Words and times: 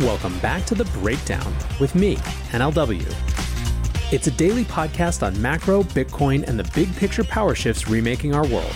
Welcome 0.00 0.38
back 0.38 0.64
to 0.64 0.74
The 0.74 0.86
Breakdown 0.86 1.54
with 1.78 1.94
me, 1.94 2.16
NLW. 2.52 3.04
It's 4.10 4.28
a 4.28 4.30
daily 4.30 4.64
podcast 4.64 5.22
on 5.22 5.40
macro, 5.42 5.82
Bitcoin, 5.82 6.42
and 6.48 6.58
the 6.58 6.64
big 6.74 6.96
picture 6.96 7.22
power 7.22 7.54
shifts 7.54 7.86
remaking 7.86 8.34
our 8.34 8.46
world. 8.46 8.74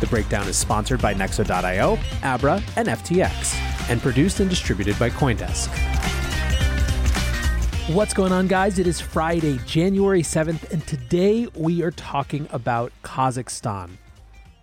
The 0.00 0.06
Breakdown 0.06 0.48
is 0.48 0.56
sponsored 0.56 1.02
by 1.02 1.12
Nexo.io, 1.12 1.98
Abra, 2.22 2.62
and 2.76 2.88
FTX, 2.88 3.90
and 3.90 4.00
produced 4.00 4.40
and 4.40 4.48
distributed 4.48 4.98
by 4.98 5.10
Coindesk. 5.10 5.68
What's 7.94 8.14
going 8.14 8.32
on, 8.32 8.46
guys? 8.46 8.78
It 8.78 8.86
is 8.86 9.02
Friday, 9.02 9.58
January 9.66 10.22
7th, 10.22 10.72
and 10.72 10.86
today 10.86 11.46
we 11.54 11.82
are 11.82 11.90
talking 11.90 12.48
about 12.52 12.90
Kazakhstan. 13.02 13.90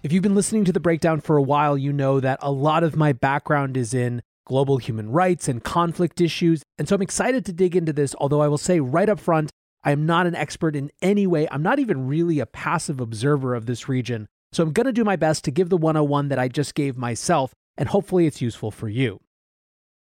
If 0.01 0.13
you've 0.13 0.23
been 0.23 0.33
listening 0.33 0.65
to 0.65 0.71
the 0.71 0.79
breakdown 0.79 1.21
for 1.21 1.37
a 1.37 1.43
while, 1.43 1.77
you 1.77 1.93
know 1.93 2.19
that 2.21 2.39
a 2.41 2.51
lot 2.51 2.83
of 2.83 2.95
my 2.95 3.13
background 3.13 3.77
is 3.77 3.93
in 3.93 4.23
global 4.49 4.77
human 4.77 5.11
rights 5.11 5.47
and 5.47 5.63
conflict 5.63 6.19
issues. 6.19 6.63
And 6.79 6.89
so 6.89 6.95
I'm 6.95 7.03
excited 7.03 7.45
to 7.45 7.53
dig 7.53 7.75
into 7.75 7.93
this, 7.93 8.15
although 8.19 8.41
I 8.41 8.47
will 8.47 8.57
say 8.57 8.79
right 8.79 9.07
up 9.07 9.19
front, 9.19 9.51
I 9.83 9.91
am 9.91 10.07
not 10.07 10.25
an 10.25 10.35
expert 10.35 10.75
in 10.75 10.89
any 11.03 11.27
way. 11.27 11.47
I'm 11.51 11.61
not 11.61 11.77
even 11.77 12.07
really 12.07 12.39
a 12.39 12.47
passive 12.47 12.99
observer 12.99 13.53
of 13.53 13.67
this 13.67 13.87
region. 13.87 14.27
So 14.51 14.63
I'm 14.63 14.73
going 14.73 14.87
to 14.87 14.91
do 14.91 15.03
my 15.03 15.15
best 15.15 15.45
to 15.45 15.51
give 15.51 15.69
the 15.69 15.77
101 15.77 16.29
that 16.29 16.39
I 16.39 16.47
just 16.47 16.73
gave 16.73 16.97
myself, 16.97 17.53
and 17.77 17.87
hopefully 17.89 18.25
it's 18.25 18.41
useful 18.41 18.71
for 18.71 18.89
you. 18.89 19.21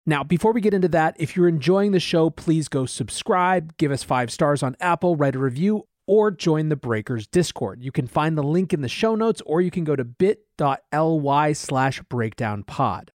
Now, 0.07 0.23
before 0.23 0.53
we 0.53 0.61
get 0.61 0.73
into 0.73 0.89
that, 0.89 1.17
if 1.19 1.35
you're 1.35 1.49
enjoying 1.49 1.91
the 1.91 1.99
show, 1.99 2.31
please 2.31 2.69
go 2.69 2.87
subscribe, 2.87 3.77
give 3.77 3.91
us 3.91 4.05
five 4.05 4.31
stars 4.31 4.63
on 4.63 4.77
Apple, 4.81 5.17
write 5.17 5.35
a 5.35 5.41
review, 5.41 5.89
or 6.07 6.31
join 6.31 6.69
the 6.69 6.77
Breakers 6.77 7.27
Discord. 7.27 7.83
You 7.83 7.91
can 7.91 8.07
find 8.07 8.39
the 8.39 8.45
link 8.45 8.73
in 8.73 8.83
the 8.83 8.89
show 8.89 9.17
notes, 9.17 9.43
or 9.45 9.61
you 9.61 9.73
can 9.73 9.83
go 9.83 9.97
to 9.97 10.05
bit.ly 10.05 11.53
slash 11.53 12.01
breakdownpod. 12.03 13.09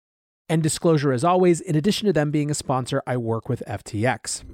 And 0.48 0.62
disclosure 0.62 1.12
as 1.12 1.24
always, 1.24 1.60
in 1.60 1.76
addition 1.76 2.06
to 2.06 2.12
them 2.12 2.30
being 2.30 2.50
a 2.50 2.54
sponsor, 2.54 3.02
I 3.06 3.16
work 3.16 3.48
with 3.48 3.62
FTX. 3.68 4.44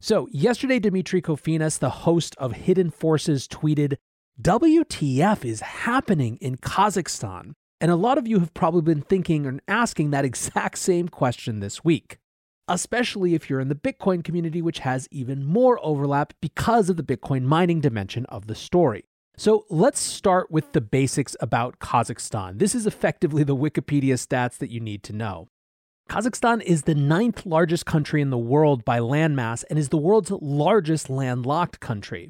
So, 0.00 0.28
yesterday, 0.32 0.78
Demetri 0.78 1.20
Kofinas, 1.20 1.78
the 1.78 1.90
host 1.90 2.34
of 2.38 2.52
Hidden 2.52 2.90
Forces, 2.90 3.46
tweeted, 3.46 3.96
WTF 4.40 5.44
is 5.44 5.60
happening 5.60 6.38
in 6.40 6.56
Kazakhstan? 6.56 7.52
And 7.82 7.90
a 7.90 7.96
lot 7.96 8.16
of 8.16 8.26
you 8.26 8.40
have 8.40 8.54
probably 8.54 8.80
been 8.82 9.02
thinking 9.02 9.44
and 9.44 9.60
asking 9.68 10.10
that 10.10 10.24
exact 10.24 10.78
same 10.78 11.08
question 11.08 11.60
this 11.60 11.84
week, 11.84 12.18
especially 12.66 13.34
if 13.34 13.50
you're 13.50 13.60
in 13.60 13.68
the 13.68 13.74
Bitcoin 13.74 14.24
community, 14.24 14.62
which 14.62 14.78
has 14.80 15.06
even 15.10 15.44
more 15.44 15.78
overlap 15.82 16.32
because 16.40 16.88
of 16.88 16.96
the 16.96 17.02
Bitcoin 17.02 17.42
mining 17.42 17.80
dimension 17.80 18.24
of 18.26 18.46
the 18.46 18.54
story. 18.54 19.09
So 19.40 19.64
let's 19.70 19.98
start 19.98 20.50
with 20.50 20.72
the 20.72 20.82
basics 20.82 21.34
about 21.40 21.78
Kazakhstan. 21.78 22.58
This 22.58 22.74
is 22.74 22.86
effectively 22.86 23.42
the 23.42 23.56
Wikipedia 23.56 24.16
stats 24.16 24.58
that 24.58 24.68
you 24.68 24.80
need 24.80 25.02
to 25.04 25.14
know. 25.14 25.48
Kazakhstan 26.10 26.62
is 26.62 26.82
the 26.82 26.94
ninth 26.94 27.46
largest 27.46 27.86
country 27.86 28.20
in 28.20 28.28
the 28.28 28.36
world 28.36 28.84
by 28.84 28.98
landmass 28.98 29.64
and 29.70 29.78
is 29.78 29.88
the 29.88 29.96
world's 29.96 30.30
largest 30.30 31.08
landlocked 31.08 31.80
country. 31.80 32.28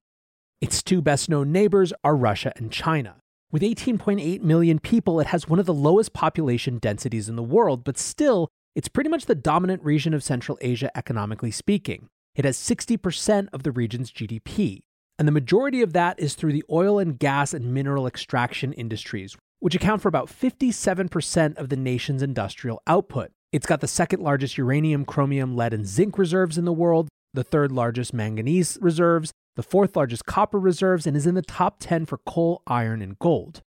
Its 0.61 0.85
two 0.85 1.03
best 1.03 1.29
known 1.29 1.51
neighbors 1.51 1.93
are 2.05 2.15
Russia 2.15 2.53
and 2.55 2.71
China. 2.71 3.17
With 3.51 3.63
18.8 3.63 4.41
million 4.43 4.79
people, 4.79 5.19
it 5.19 5.27
has 5.27 5.49
one 5.49 5.59
of 5.59 5.67
the 5.67 5.75
lowest 5.75 6.13
population 6.13 6.79
densities 6.79 7.29
in 7.29 7.35
the 7.35 7.43
world, 7.43 7.83
but 7.83 7.99
still, 7.99 8.51
it's 8.77 8.87
pretty 8.87 9.11
much 9.11 9.27
the 9.27 9.35
dominant 9.35 9.83
region 9.83 10.15
of 10.15 10.23
Central 10.23 10.57
Asia 10.61 10.97
economically 10.97 11.51
speaking. 11.51 12.07
It 12.37 12.45
has 12.45 12.57
60% 12.57 13.49
of 13.53 13.65
the 13.65 13.73
region's 13.73 14.13
GDP, 14.13 14.83
and 15.21 15.29
the 15.29 15.33
majority 15.33 15.83
of 15.83 15.93
that 15.93 16.19
is 16.19 16.35
through 16.35 16.55
the 16.55 16.65
oil 16.71 16.99
and 16.99 17.19
gas 17.19 17.53
and 17.53 17.75
mineral 17.75 18.07
extraction 18.07 18.73
industries, 18.73 19.37
which 19.59 19.75
account 19.75 20.01
for 20.01 20.09
about 20.09 20.31
57% 20.31 21.59
of 21.59 21.69
the 21.69 21.77
nation's 21.77 22.23
industrial 22.23 22.81
output. 22.87 23.31
It's 23.53 23.67
got 23.67 23.83
the 23.83 23.87
second 23.87 24.23
largest 24.23 24.57
uranium, 24.57 25.05
chromium, 25.05 25.55
lead, 25.55 25.75
and 25.75 25.87
zinc 25.87 26.17
reserves 26.17 26.57
in 26.57 26.65
the 26.65 26.73
world, 26.73 27.11
the 27.35 27.45
third 27.45 27.71
largest 27.71 28.15
manganese 28.15 28.79
reserves, 28.81 29.31
the 29.57 29.63
fourth 29.63 29.95
largest 29.95 30.25
copper 30.25 30.59
reserves, 30.59 31.07
and 31.07 31.15
is 31.15 31.27
in 31.27 31.35
the 31.35 31.43
top 31.43 31.77
10 31.81 32.07
for 32.07 32.17
coal, 32.17 32.63
iron, 32.67 33.03
and 33.03 33.19
gold. 33.19 33.61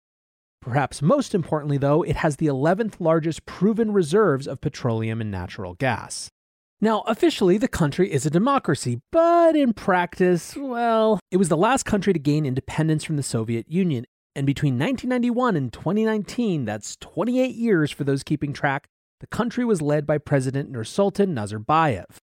Perhaps 0.61 1.01
most 1.01 1.35
importantly, 1.35 1.77
though, 1.77 2.01
it 2.01 2.15
has 2.15 2.37
the 2.37 2.47
11th 2.47 3.01
largest 3.01 3.45
proven 3.45 3.91
reserves 3.91 4.47
of 4.47 4.61
petroleum 4.61 5.19
and 5.19 5.31
natural 5.31 5.73
gas. 5.73 6.29
Now, 6.83 7.01
officially, 7.01 7.59
the 7.59 7.67
country 7.67 8.11
is 8.11 8.25
a 8.25 8.31
democracy, 8.31 9.01
but 9.11 9.55
in 9.55 9.71
practice, 9.71 10.55
well, 10.57 11.19
it 11.29 11.37
was 11.37 11.47
the 11.47 11.55
last 11.55 11.83
country 11.83 12.11
to 12.11 12.17
gain 12.17 12.43
independence 12.43 13.03
from 13.03 13.17
the 13.17 13.23
Soviet 13.23 13.69
Union. 13.69 14.05
And 14.35 14.47
between 14.47 14.79
1991 14.79 15.55
and 15.55 15.71
2019, 15.71 16.65
that's 16.65 16.95
28 16.95 17.53
years 17.53 17.91
for 17.91 18.03
those 18.03 18.23
keeping 18.23 18.51
track, 18.51 18.87
the 19.19 19.27
country 19.27 19.63
was 19.63 19.79
led 19.83 20.07
by 20.07 20.17
President 20.17 20.73
Nursultan 20.73 21.33
Nazarbayev. 21.35 22.17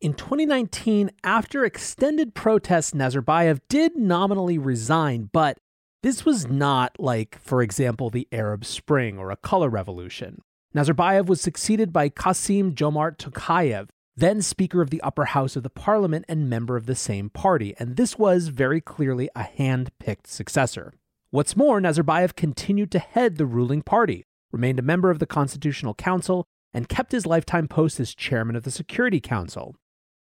In 0.00 0.14
2019, 0.14 1.10
after 1.22 1.66
extended 1.66 2.34
protests, 2.34 2.92
Nazarbayev 2.92 3.60
did 3.68 3.96
nominally 3.96 4.56
resign, 4.56 5.28
but 5.30 5.58
this 6.02 6.24
was 6.24 6.46
not 6.46 6.98
like, 6.98 7.38
for 7.42 7.60
example, 7.60 8.08
the 8.08 8.26
Arab 8.32 8.64
Spring 8.64 9.18
or 9.18 9.30
a 9.30 9.36
color 9.36 9.68
revolution. 9.68 10.40
Nazarbayev 10.72 11.26
was 11.26 11.40
succeeded 11.40 11.92
by 11.92 12.08
Kassym-Jomart 12.08 13.16
Tokayev, 13.16 13.88
then 14.16 14.40
Speaker 14.40 14.80
of 14.80 14.90
the 14.90 15.00
Upper 15.00 15.24
House 15.24 15.56
of 15.56 15.64
the 15.64 15.70
Parliament 15.70 16.24
and 16.28 16.48
member 16.48 16.76
of 16.76 16.86
the 16.86 16.94
same 16.94 17.28
party, 17.28 17.74
and 17.80 17.96
this 17.96 18.16
was 18.16 18.48
very 18.48 18.80
clearly 18.80 19.28
a 19.34 19.42
hand 19.42 19.90
picked 19.98 20.28
successor. 20.28 20.92
What's 21.30 21.56
more, 21.56 21.80
Nazarbayev 21.80 22.36
continued 22.36 22.92
to 22.92 23.00
head 23.00 23.36
the 23.36 23.46
ruling 23.46 23.82
party, 23.82 24.26
remained 24.52 24.78
a 24.78 24.82
member 24.82 25.10
of 25.10 25.18
the 25.18 25.26
Constitutional 25.26 25.94
Council, 25.94 26.46
and 26.72 26.88
kept 26.88 27.10
his 27.10 27.26
lifetime 27.26 27.66
post 27.66 27.98
as 27.98 28.14
chairman 28.14 28.54
of 28.54 28.62
the 28.62 28.70
Security 28.70 29.20
Council. 29.20 29.74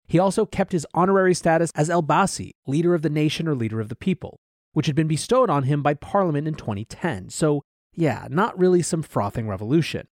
He 0.07 0.17
also 0.17 0.47
kept 0.47 0.71
his 0.71 0.87
honorary 0.95 1.35
status 1.35 1.69
as 1.75 1.89
Elbasy, 1.89 2.53
leader 2.65 2.95
of 2.95 3.03
the 3.03 3.11
nation 3.11 3.47
or 3.47 3.53
leader 3.53 3.79
of 3.79 3.89
the 3.89 3.95
people, 3.95 4.39
which 4.73 4.87
had 4.87 4.95
been 4.95 5.07
bestowed 5.07 5.51
on 5.51 5.63
him 5.63 5.83
by 5.83 5.93
Parliament 5.93 6.47
in 6.47 6.55
2010. 6.55 7.29
So, 7.29 7.61
yeah, 7.93 8.27
not 8.31 8.57
really 8.57 8.81
some 8.81 9.03
frothing 9.03 9.47
revolution. 9.47 10.07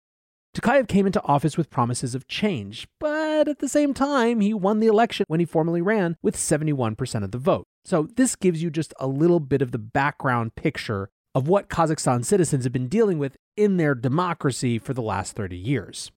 Tokayev 0.55 0.87
came 0.87 1.05
into 1.05 1.23
office 1.25 1.57
with 1.57 1.69
promises 1.69 2.15
of 2.15 2.29
change, 2.29 2.87
but 3.01 3.49
at 3.49 3.59
the 3.59 3.69
same 3.69 3.93
time, 3.93 4.41
he 4.41 4.55
won 4.55 4.79
the 4.79 4.87
election 4.87 5.25
when 5.27 5.41
he 5.41 5.47
formally 5.47 5.83
ran 5.83 6.17
with 6.23 6.37
71% 6.37 7.25
of 7.25 7.33
the 7.33 7.39
vote. 7.39 7.67
So, 7.85 8.09
this 8.15 8.37
gives 8.37 8.63
you 8.63 8.71
just 8.71 8.95
a 9.01 9.09
little 9.09 9.41
bit 9.41 9.63
of 9.63 9.73
the 9.73 9.79
background 9.79 10.55
picture 10.55 11.11
of 11.35 11.49
what 11.49 11.69
Kazakhstan 11.69 12.25
citizens 12.25 12.63
have 12.63 12.73
been 12.73 12.87
dealing 12.87 13.19
with 13.19 13.37
in 13.57 13.79
their 13.79 13.97
democracy 13.97 14.79
for 14.79 14.95
the 14.95 15.03
last 15.03 15.35
30 15.35 15.57
years. 15.57 16.13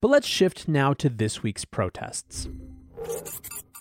But 0.00 0.08
let's 0.08 0.28
shift 0.28 0.68
now 0.68 0.92
to 0.94 1.08
this 1.08 1.42
week's 1.42 1.64
protests. 1.64 2.48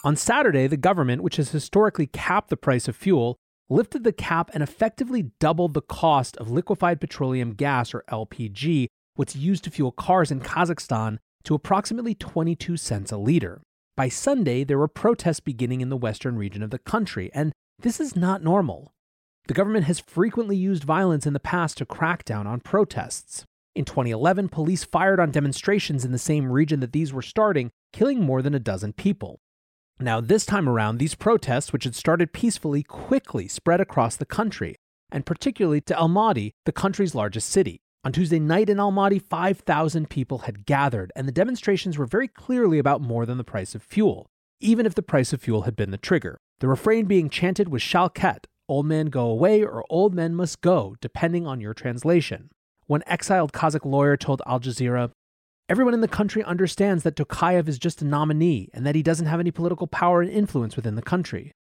On 0.04 0.16
Saturday, 0.16 0.66
the 0.66 0.78
government, 0.78 1.22
which 1.22 1.36
has 1.36 1.52
historically 1.52 2.08
capped 2.08 2.50
the 2.50 2.58
price 2.58 2.88
of 2.88 2.96
fuel, 2.96 3.38
lifted 3.70 4.04
the 4.04 4.12
cap 4.12 4.50
and 4.54 4.64
effectively 4.64 5.32
doubled 5.40 5.76
the 5.76 5.82
cost 5.82 6.38
of 6.38 6.50
liquefied 6.50 7.00
petroleum 7.00 7.54
gas, 7.54 7.94
or 7.94 8.04
LPG, 8.10 8.88
what's 9.16 9.36
used 9.36 9.64
to 9.64 9.72
fuel 9.72 9.92
cars 9.92 10.32
in 10.32 10.42
Kazakhstan, 10.42 11.18
to 11.44 11.56
approximately 11.56 12.16
22 12.16 12.78
cents 12.78 13.12
a 13.12 13.18
liter. 13.18 13.62
By 13.96 14.10
Sunday, 14.10 14.64
there 14.64 14.78
were 14.78 14.88
protests 14.88 15.40
beginning 15.40 15.82
in 15.82 15.90
the 15.90 15.98
western 15.98 16.38
region 16.38 16.62
of 16.62 16.70
the 16.70 16.80
country, 16.80 17.32
and 17.34 17.54
this 17.80 18.00
is 18.00 18.16
not 18.16 18.44
normal. 18.44 18.94
The 19.48 19.54
government 19.54 19.86
has 19.86 20.00
frequently 20.00 20.58
used 20.58 20.84
violence 20.84 21.26
in 21.26 21.34
the 21.34 21.40
past 21.40 21.78
to 21.78 21.86
crack 21.86 22.26
down 22.26 22.48
on 22.48 22.60
protests. 22.62 23.46
In 23.76 23.86
2011, 23.86 24.50
police 24.50 24.84
fired 24.84 25.20
on 25.20 25.32
demonstrations 25.32 26.04
in 26.04 26.12
the 26.12 26.18
same 26.18 26.52
region 26.52 26.80
that 26.80 26.94
these 26.94 27.14
were 27.14 27.22
starting, 27.22 27.72
killing 27.94 28.22
more 28.22 28.42
than 28.42 28.56
a 28.56 28.60
dozen 28.60 28.94
people. 28.94 29.40
Now, 30.00 30.20
this 30.20 30.46
time 30.46 30.68
around, 30.68 30.98
these 30.98 31.16
protests, 31.16 31.72
which 31.72 31.84
had 31.84 31.96
started 31.96 32.34
peacefully, 32.34 32.84
quickly 32.84 33.48
spread 33.48 33.80
across 33.80 34.16
the 34.16 34.26
country, 34.26 34.76
and 35.12 35.26
particularly 35.26 35.80
to 35.82 35.94
Almaty, 35.94 36.52
the 36.66 36.72
country's 36.72 37.16
largest 37.16 37.50
city. 37.50 37.82
On 38.06 38.12
Tuesday 38.12 38.38
night 38.38 38.70
in 38.70 38.78
Almaty, 38.78 39.20
5,000 39.20 40.12
people 40.12 40.38
had 40.40 40.68
gathered, 40.68 41.12
and 41.16 41.28
the 41.28 41.32
demonstrations 41.32 41.98
were 41.98 42.06
very 42.06 42.28
clearly 42.28 42.78
about 42.78 43.02
more 43.02 43.26
than 43.26 43.40
the 43.40 43.44
price 43.44 43.74
of 43.74 43.82
fuel, 43.82 44.28
even 44.60 44.86
if 44.86 44.94
the 44.94 45.02
price 45.02 45.34
of 45.34 45.42
fuel 45.42 45.64
had 45.64 45.76
been 45.76 45.90
the 45.90 45.98
trigger. 45.98 46.38
The 46.60 46.68
refrain 46.68 47.06
being 47.06 47.32
chanted 47.32 47.70
was 47.70 47.82
Shalket, 47.82 48.46
old 48.70 48.86
men 48.86 49.08
go 49.08 49.26
away 49.26 49.64
or 49.64 49.84
old 49.90 50.14
men 50.14 50.36
must 50.36 50.62
go, 50.62 50.96
depending 51.02 51.48
on 51.48 51.60
your 51.60 51.74
translation. 51.74 52.52
One 52.86 53.02
exiled 53.08 53.54
Kazakh 53.54 53.86
lawyer 53.86 54.18
told 54.18 54.44
Al 54.46 54.60
Jazeera, 54.60 55.10
Everyone 55.68 55.96
in 55.96 56.02
the 56.02 56.08
country 56.08 56.44
understands 56.44 57.02
that 57.02 57.16
Tokayev 57.16 57.68
is 57.68 57.80
just 57.80 58.04
a 58.04 58.06
nominee 58.06 58.70
and 58.72 58.86
that 58.86 58.94
he 58.94 59.02
doesn't 59.02 59.26
have 59.26 59.40
any 59.40 59.50
political 59.50 59.88
power 59.88 60.22
and 60.22 60.30
influence 60.30 60.76
within 60.76 60.94
the 60.94 61.02
country. 61.02 61.54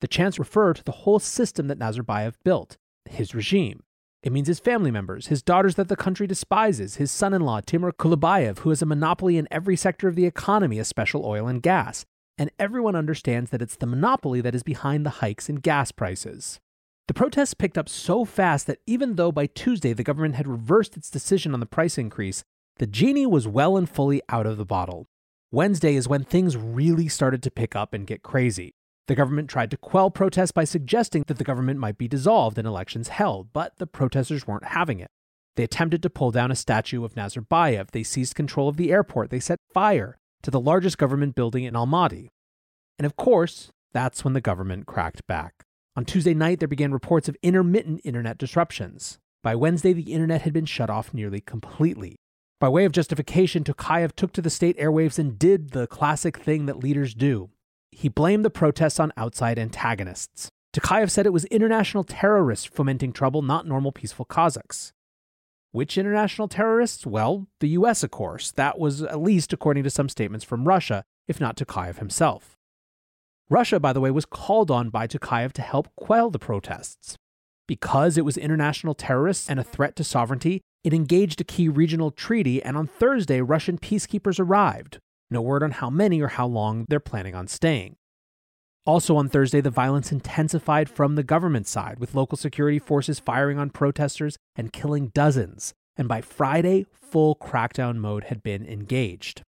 The 0.00 0.06
chants 0.06 0.38
refer 0.38 0.74
to 0.74 0.84
the 0.84 0.92
whole 0.92 1.18
system 1.18 1.66
that 1.66 1.80
Nazarbayev 1.80 2.34
built, 2.44 2.76
his 3.04 3.34
regime. 3.34 3.82
It 4.22 4.32
means 4.32 4.48
his 4.48 4.58
family 4.58 4.90
members, 4.90 5.28
his 5.28 5.42
daughters 5.42 5.76
that 5.76 5.88
the 5.88 5.96
country 5.96 6.26
despises, 6.26 6.96
his 6.96 7.10
son 7.10 7.32
in 7.32 7.42
law, 7.42 7.60
Timur 7.60 7.92
Kulibayev, 7.92 8.58
who 8.58 8.70
has 8.70 8.82
a 8.82 8.86
monopoly 8.86 9.36
in 9.36 9.46
every 9.50 9.76
sector 9.76 10.08
of 10.08 10.16
the 10.16 10.26
economy, 10.26 10.78
especially 10.78 11.24
oil 11.24 11.46
and 11.46 11.62
gas. 11.62 12.04
And 12.36 12.50
everyone 12.58 12.96
understands 12.96 13.50
that 13.50 13.62
it's 13.62 13.76
the 13.76 13.86
monopoly 13.86 14.40
that 14.40 14.54
is 14.54 14.62
behind 14.62 15.06
the 15.06 15.10
hikes 15.10 15.48
in 15.48 15.56
gas 15.56 15.92
prices. 15.92 16.58
The 17.06 17.14
protests 17.14 17.54
picked 17.54 17.78
up 17.78 17.88
so 17.88 18.24
fast 18.24 18.66
that 18.66 18.80
even 18.86 19.14
though 19.14 19.32
by 19.32 19.46
Tuesday 19.46 19.92
the 19.92 20.04
government 20.04 20.34
had 20.34 20.46
reversed 20.46 20.96
its 20.96 21.10
decision 21.10 21.54
on 21.54 21.60
the 21.60 21.66
price 21.66 21.96
increase, 21.96 22.44
the 22.76 22.86
genie 22.86 23.26
was 23.26 23.48
well 23.48 23.76
and 23.76 23.88
fully 23.88 24.20
out 24.28 24.46
of 24.46 24.56
the 24.56 24.64
bottle. 24.64 25.06
Wednesday 25.50 25.94
is 25.94 26.08
when 26.08 26.24
things 26.24 26.56
really 26.56 27.08
started 27.08 27.42
to 27.44 27.50
pick 27.50 27.74
up 27.74 27.94
and 27.94 28.06
get 28.06 28.22
crazy. 28.22 28.74
The 29.08 29.14
government 29.14 29.48
tried 29.48 29.70
to 29.70 29.78
quell 29.78 30.10
protests 30.10 30.52
by 30.52 30.64
suggesting 30.64 31.24
that 31.26 31.38
the 31.38 31.44
government 31.44 31.80
might 31.80 31.96
be 31.96 32.08
dissolved 32.08 32.58
and 32.58 32.68
elections 32.68 33.08
held, 33.08 33.52
but 33.54 33.78
the 33.78 33.86
protesters 33.86 34.46
weren't 34.46 34.66
having 34.66 35.00
it. 35.00 35.08
They 35.56 35.64
attempted 35.64 36.02
to 36.02 36.10
pull 36.10 36.30
down 36.30 36.50
a 36.50 36.54
statue 36.54 37.02
of 37.04 37.14
Nazarbayev. 37.14 37.90
They 37.90 38.02
seized 38.02 38.34
control 38.34 38.68
of 38.68 38.76
the 38.76 38.92
airport. 38.92 39.30
They 39.30 39.40
set 39.40 39.58
fire 39.72 40.18
to 40.42 40.50
the 40.50 40.60
largest 40.60 40.98
government 40.98 41.34
building 41.34 41.64
in 41.64 41.72
Almaty. 41.72 42.28
And 42.98 43.06
of 43.06 43.16
course, 43.16 43.70
that's 43.92 44.24
when 44.24 44.34
the 44.34 44.42
government 44.42 44.86
cracked 44.86 45.26
back. 45.26 45.64
On 45.96 46.04
Tuesday 46.04 46.34
night, 46.34 46.58
there 46.58 46.68
began 46.68 46.92
reports 46.92 47.28
of 47.28 47.36
intermittent 47.42 48.02
internet 48.04 48.36
disruptions. 48.36 49.18
By 49.42 49.54
Wednesday, 49.54 49.94
the 49.94 50.12
internet 50.12 50.42
had 50.42 50.52
been 50.52 50.66
shut 50.66 50.90
off 50.90 51.14
nearly 51.14 51.40
completely. 51.40 52.16
By 52.60 52.68
way 52.68 52.84
of 52.84 52.92
justification, 52.92 53.64
Tokayev 53.64 54.12
took 54.12 54.32
to 54.34 54.42
the 54.42 54.50
state 54.50 54.78
airwaves 54.78 55.18
and 55.18 55.38
did 55.38 55.70
the 55.70 55.86
classic 55.86 56.36
thing 56.36 56.66
that 56.66 56.82
leaders 56.82 57.14
do. 57.14 57.50
He 57.98 58.08
blamed 58.08 58.44
the 58.44 58.50
protests 58.50 59.00
on 59.00 59.12
outside 59.16 59.58
antagonists. 59.58 60.50
Tokayev 60.72 61.10
said 61.10 61.26
it 61.26 61.32
was 61.32 61.46
international 61.46 62.04
terrorists 62.04 62.64
fomenting 62.64 63.12
trouble, 63.12 63.42
not 63.42 63.66
normal 63.66 63.90
peaceful 63.90 64.24
Kazakhs. 64.24 64.92
Which 65.72 65.98
international 65.98 66.46
terrorists? 66.46 67.04
Well, 67.04 67.48
the 67.58 67.70
US, 67.70 68.04
of 68.04 68.12
course. 68.12 68.52
That 68.52 68.78
was 68.78 69.02
at 69.02 69.20
least 69.20 69.52
according 69.52 69.82
to 69.82 69.90
some 69.90 70.08
statements 70.08 70.44
from 70.44 70.68
Russia, 70.68 71.02
if 71.26 71.40
not 71.40 71.56
Tokayev 71.56 71.98
himself. 71.98 72.56
Russia, 73.50 73.80
by 73.80 73.92
the 73.92 74.00
way, 74.00 74.12
was 74.12 74.26
called 74.26 74.70
on 74.70 74.90
by 74.90 75.08
Tokayev 75.08 75.52
to 75.54 75.62
help 75.62 75.88
quell 75.96 76.30
the 76.30 76.38
protests. 76.38 77.16
Because 77.66 78.16
it 78.16 78.24
was 78.24 78.36
international 78.36 78.94
terrorists 78.94 79.50
and 79.50 79.58
a 79.58 79.64
threat 79.64 79.96
to 79.96 80.04
sovereignty, 80.04 80.60
it 80.84 80.94
engaged 80.94 81.40
a 81.40 81.44
key 81.44 81.68
regional 81.68 82.12
treaty, 82.12 82.62
and 82.62 82.76
on 82.76 82.86
Thursday, 82.86 83.40
Russian 83.40 83.76
peacekeepers 83.76 84.38
arrived. 84.38 85.00
No 85.30 85.42
word 85.42 85.62
on 85.62 85.72
how 85.72 85.90
many 85.90 86.20
or 86.20 86.28
how 86.28 86.46
long 86.46 86.86
they're 86.88 87.00
planning 87.00 87.34
on 87.34 87.48
staying. 87.48 87.96
Also 88.86 89.16
on 89.16 89.28
Thursday, 89.28 89.60
the 89.60 89.70
violence 89.70 90.10
intensified 90.10 90.88
from 90.88 91.14
the 91.14 91.22
government 91.22 91.66
side, 91.66 91.98
with 91.98 92.14
local 92.14 92.38
security 92.38 92.78
forces 92.78 93.20
firing 93.20 93.58
on 93.58 93.68
protesters 93.68 94.38
and 94.56 94.72
killing 94.72 95.08
dozens. 95.08 95.74
And 95.98 96.08
by 96.08 96.22
Friday, 96.22 96.86
full 96.92 97.36
crackdown 97.36 97.96
mode 97.96 98.24
had 98.24 98.42
been 98.42 98.64
engaged. 98.64 99.42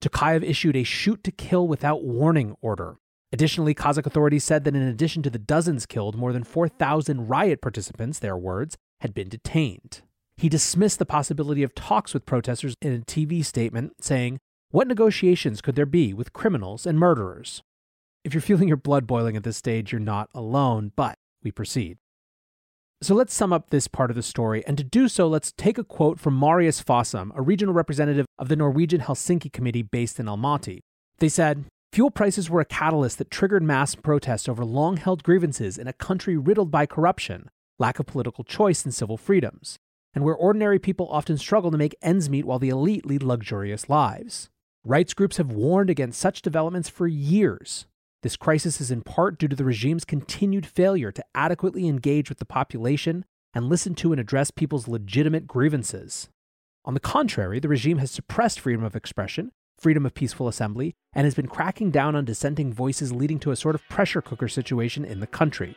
Tokayev 0.00 0.44
issued 0.44 0.76
a 0.76 0.84
shoot 0.84 1.24
to 1.24 1.32
kill 1.32 1.66
without 1.66 2.04
warning 2.04 2.54
order. 2.60 2.98
Additionally, 3.32 3.74
Kazakh 3.74 4.06
authorities 4.06 4.44
said 4.44 4.64
that 4.64 4.76
in 4.76 4.82
addition 4.82 5.22
to 5.22 5.30
the 5.30 5.38
dozens 5.38 5.86
killed, 5.86 6.16
more 6.16 6.32
than 6.32 6.44
4,000 6.44 7.28
riot 7.28 7.62
participants, 7.62 8.18
their 8.18 8.36
words, 8.36 8.76
had 9.00 9.14
been 9.14 9.28
detained. 9.28 10.02
He 10.36 10.48
dismissed 10.48 10.98
the 10.98 11.06
possibility 11.06 11.62
of 11.62 11.74
talks 11.74 12.14
with 12.14 12.26
protesters 12.26 12.74
in 12.82 12.92
a 12.92 12.98
TV 12.98 13.44
statement, 13.44 13.94
saying, 14.00 14.38
What 14.72 14.88
negotiations 14.88 15.60
could 15.60 15.74
there 15.74 15.84
be 15.84 16.14
with 16.14 16.32
criminals 16.32 16.86
and 16.86 16.98
murderers? 16.98 17.62
If 18.24 18.32
you're 18.32 18.40
feeling 18.40 18.68
your 18.68 18.78
blood 18.78 19.06
boiling 19.06 19.36
at 19.36 19.42
this 19.42 19.58
stage, 19.58 19.92
you're 19.92 20.00
not 20.00 20.30
alone, 20.34 20.92
but 20.96 21.18
we 21.42 21.50
proceed. 21.50 21.98
So 23.02 23.14
let's 23.14 23.34
sum 23.34 23.52
up 23.52 23.68
this 23.68 23.86
part 23.86 24.08
of 24.08 24.16
the 24.16 24.22
story, 24.22 24.64
and 24.66 24.78
to 24.78 24.84
do 24.84 25.08
so, 25.08 25.28
let's 25.28 25.52
take 25.52 25.76
a 25.76 25.84
quote 25.84 26.18
from 26.18 26.40
Marius 26.40 26.82
Fossum, 26.82 27.32
a 27.34 27.42
regional 27.42 27.74
representative 27.74 28.24
of 28.38 28.48
the 28.48 28.56
Norwegian 28.56 29.02
Helsinki 29.02 29.52
Committee 29.52 29.82
based 29.82 30.18
in 30.18 30.24
Almaty. 30.24 30.78
They 31.18 31.28
said, 31.28 31.66
Fuel 31.92 32.10
prices 32.10 32.48
were 32.48 32.62
a 32.62 32.64
catalyst 32.64 33.18
that 33.18 33.30
triggered 33.30 33.62
mass 33.62 33.94
protests 33.94 34.48
over 34.48 34.64
long 34.64 34.96
held 34.96 35.22
grievances 35.22 35.76
in 35.76 35.86
a 35.86 35.92
country 35.92 36.38
riddled 36.38 36.70
by 36.70 36.86
corruption, 36.86 37.50
lack 37.78 37.98
of 37.98 38.06
political 38.06 38.42
choice, 38.42 38.86
and 38.86 38.94
civil 38.94 39.18
freedoms, 39.18 39.76
and 40.14 40.24
where 40.24 40.34
ordinary 40.34 40.78
people 40.78 41.08
often 41.10 41.36
struggle 41.36 41.70
to 41.70 41.76
make 41.76 41.94
ends 42.00 42.30
meet 42.30 42.46
while 42.46 42.58
the 42.58 42.70
elite 42.70 43.04
lead 43.04 43.22
luxurious 43.22 43.90
lives. 43.90 44.48
Rights 44.84 45.14
groups 45.14 45.36
have 45.36 45.52
warned 45.52 45.90
against 45.90 46.20
such 46.20 46.42
developments 46.42 46.88
for 46.88 47.06
years, 47.06 47.86
this 48.22 48.36
crisis 48.36 48.80
is 48.80 48.92
in 48.92 49.02
part 49.02 49.36
due 49.36 49.48
to 49.48 49.56
the 49.56 49.64
regime's 49.64 50.04
continued 50.04 50.64
failure 50.64 51.10
to 51.10 51.24
adequately 51.34 51.88
engage 51.88 52.28
with 52.28 52.38
the 52.38 52.44
population 52.44 53.24
and 53.52 53.68
listen 53.68 53.94
to 53.96 54.12
and 54.12 54.20
address 54.20 54.52
people's 54.52 54.86
legitimate 54.86 55.46
grievances. 55.48 56.28
On 56.84 56.94
the 56.94 57.00
contrary, 57.00 57.58
the 57.58 57.68
regime 57.68 57.98
has 57.98 58.10
suppressed 58.10 58.60
freedom 58.60 58.84
of 58.84 58.94
expression, 58.94 59.50
freedom 59.76 60.06
of 60.06 60.14
peaceful 60.14 60.46
assembly, 60.46 60.94
and 61.12 61.24
has 61.24 61.34
been 61.34 61.48
cracking 61.48 61.90
down 61.90 62.14
on 62.14 62.24
dissenting 62.24 62.72
voices, 62.72 63.12
leading 63.12 63.40
to 63.40 63.50
a 63.50 63.56
sort 63.56 63.74
of 63.74 63.86
pressure 63.88 64.22
cooker 64.22 64.48
situation 64.48 65.04
in 65.04 65.18
the 65.18 65.26
country. 65.26 65.76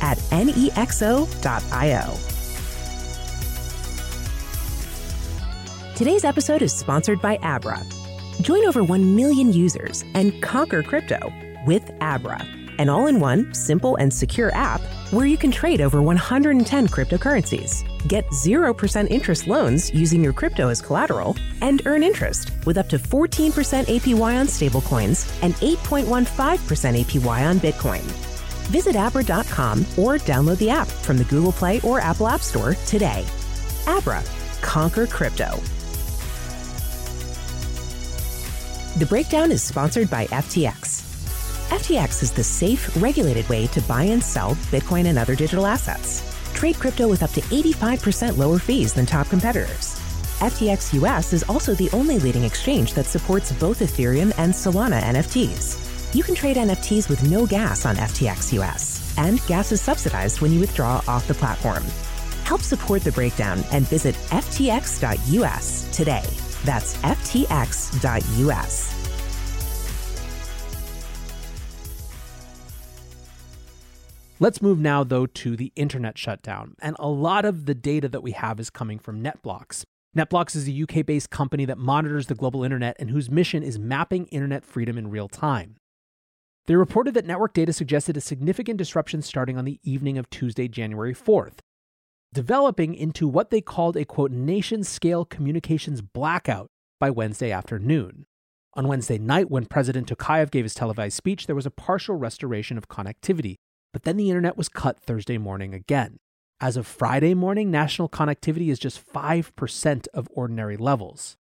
at 0.00 0.18
nexo.io. 0.30 1.28
Today's 5.96 6.24
episode 6.24 6.62
is 6.62 6.72
sponsored 6.72 7.20
by 7.20 7.38
Abra. 7.42 7.82
Join 8.40 8.64
over 8.66 8.84
1 8.84 9.16
million 9.16 9.52
users 9.52 10.04
and 10.14 10.40
conquer 10.40 10.82
crypto 10.82 11.32
with 11.66 11.90
Abra, 12.00 12.46
an 12.78 12.88
all 12.88 13.08
in 13.08 13.18
one, 13.18 13.52
simple, 13.52 13.96
and 13.96 14.14
secure 14.14 14.54
app 14.54 14.80
where 15.10 15.26
you 15.26 15.36
can 15.36 15.50
trade 15.50 15.80
over 15.80 16.02
110 16.02 16.88
cryptocurrencies, 16.88 17.82
get 18.06 18.26
0% 18.28 19.10
interest 19.10 19.46
loans 19.46 19.92
using 19.92 20.22
your 20.22 20.32
crypto 20.32 20.68
as 20.68 20.82
collateral, 20.82 21.36
and 21.62 21.82
earn 21.86 22.02
interest 22.02 22.52
with 22.66 22.78
up 22.78 22.88
to 22.88 22.98
14% 22.98 23.50
APY 23.86 24.40
on 24.40 24.46
stablecoins 24.46 25.26
and 25.42 25.54
8.15% 25.54 26.16
APY 27.04 27.50
on 27.50 27.58
Bitcoin. 27.58 28.27
Visit 28.68 28.96
Abra.com 28.96 29.80
or 29.96 30.18
download 30.18 30.58
the 30.58 30.70
app 30.70 30.88
from 30.88 31.16
the 31.16 31.24
Google 31.24 31.52
Play 31.52 31.80
or 31.80 32.00
Apple 32.00 32.28
App 32.28 32.40
Store 32.40 32.74
today. 32.86 33.24
Abra, 33.86 34.22
conquer 34.60 35.06
crypto. 35.06 35.58
The 38.98 39.06
breakdown 39.06 39.52
is 39.52 39.62
sponsored 39.62 40.10
by 40.10 40.26
FTX. 40.26 41.06
FTX 41.70 42.22
is 42.22 42.32
the 42.32 42.42
safe, 42.42 43.00
regulated 43.00 43.48
way 43.48 43.68
to 43.68 43.80
buy 43.82 44.02
and 44.02 44.22
sell 44.22 44.54
Bitcoin 44.70 45.06
and 45.06 45.18
other 45.18 45.34
digital 45.36 45.66
assets. 45.66 46.22
Trade 46.52 46.78
crypto 46.78 47.08
with 47.08 47.22
up 47.22 47.30
to 47.32 47.40
85% 47.40 48.36
lower 48.36 48.58
fees 48.58 48.92
than 48.92 49.06
top 49.06 49.28
competitors. 49.28 49.94
FTX 50.40 50.94
US 51.02 51.32
is 51.32 51.44
also 51.44 51.74
the 51.74 51.90
only 51.92 52.18
leading 52.18 52.44
exchange 52.44 52.92
that 52.94 53.06
supports 53.06 53.52
both 53.52 53.80
Ethereum 53.80 54.32
and 54.36 54.52
Solana 54.52 55.00
NFTs. 55.00 55.87
You 56.14 56.22
can 56.22 56.34
trade 56.34 56.56
NFTs 56.56 57.10
with 57.10 57.30
no 57.30 57.46
gas 57.46 57.84
on 57.84 57.96
FTX 57.96 58.54
US, 58.54 59.14
and 59.18 59.44
gas 59.46 59.72
is 59.72 59.82
subsidized 59.82 60.40
when 60.40 60.50
you 60.52 60.60
withdraw 60.60 61.02
off 61.06 61.28
the 61.28 61.34
platform. 61.34 61.84
Help 62.44 62.62
support 62.62 63.02
the 63.02 63.12
breakdown 63.12 63.62
and 63.72 63.86
visit 63.86 64.14
ftx.us 64.30 65.94
today. 65.94 66.24
That's 66.64 66.96
ftx.us. 66.96 68.94
Let's 74.40 74.62
move 74.62 74.78
now, 74.78 75.04
though, 75.04 75.26
to 75.26 75.56
the 75.56 75.72
internet 75.76 76.16
shutdown. 76.16 76.74
And 76.80 76.96
a 76.98 77.08
lot 77.08 77.44
of 77.44 77.66
the 77.66 77.74
data 77.74 78.08
that 78.08 78.22
we 78.22 78.30
have 78.32 78.58
is 78.58 78.70
coming 78.70 78.98
from 78.98 79.22
NetBlocks. 79.22 79.82
NetBlocks 80.16 80.56
is 80.56 80.66
a 80.66 80.82
UK 80.82 81.04
based 81.04 81.28
company 81.28 81.66
that 81.66 81.76
monitors 81.76 82.28
the 82.28 82.34
global 82.34 82.64
internet 82.64 82.96
and 82.98 83.10
whose 83.10 83.30
mission 83.30 83.62
is 83.62 83.78
mapping 83.78 84.26
internet 84.28 84.64
freedom 84.64 84.96
in 84.96 85.10
real 85.10 85.28
time. 85.28 85.77
They 86.68 86.76
reported 86.76 87.14
that 87.14 87.24
network 87.24 87.54
data 87.54 87.72
suggested 87.72 88.18
a 88.18 88.20
significant 88.20 88.76
disruption 88.76 89.22
starting 89.22 89.56
on 89.56 89.64
the 89.64 89.80
evening 89.82 90.18
of 90.18 90.28
Tuesday, 90.28 90.68
January 90.68 91.14
4th, 91.14 91.60
developing 92.34 92.94
into 92.94 93.26
what 93.26 93.48
they 93.48 93.62
called 93.62 93.96
a 93.96 94.04
quote 94.04 94.32
nation 94.32 94.84
scale 94.84 95.24
communications 95.24 96.02
blackout 96.02 96.68
by 97.00 97.08
Wednesday 97.08 97.50
afternoon. 97.50 98.26
On 98.74 98.86
Wednesday 98.86 99.16
night, 99.16 99.50
when 99.50 99.64
President 99.64 100.08
Tokayev 100.08 100.50
gave 100.50 100.66
his 100.66 100.74
televised 100.74 101.16
speech, 101.16 101.46
there 101.46 101.56
was 101.56 101.64
a 101.64 101.70
partial 101.70 102.16
restoration 102.16 102.76
of 102.76 102.86
connectivity, 102.86 103.54
but 103.94 104.02
then 104.02 104.18
the 104.18 104.28
internet 104.28 104.58
was 104.58 104.68
cut 104.68 105.00
Thursday 105.00 105.38
morning 105.38 105.72
again. 105.72 106.18
As 106.60 106.76
of 106.76 106.86
Friday 106.86 107.32
morning, 107.32 107.70
national 107.70 108.10
connectivity 108.10 108.68
is 108.68 108.78
just 108.78 109.02
5% 109.10 110.06
of 110.12 110.28
ordinary 110.32 110.76
levels. 110.76 111.38